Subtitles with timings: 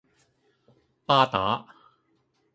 [1.05, 1.67] 巴打